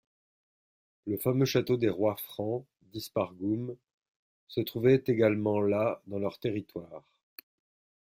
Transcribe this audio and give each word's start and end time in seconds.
Le 1.05 1.15
fameux 1.19 1.45
château 1.45 1.77
des 1.77 1.87
Rois 1.91 2.15
Francs, 2.15 2.65
Dispargum, 2.91 3.75
se 4.47 4.61
trouvait 4.61 5.03
également 5.05 5.61
là 5.61 6.01
dans 6.07 6.17
leur 6.17 6.39
territoire. 6.39 7.03